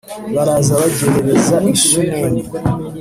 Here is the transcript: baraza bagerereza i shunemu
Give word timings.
baraza 0.35 0.71
bagerereza 0.81 1.55
i 1.73 1.75
shunemu 1.83 2.39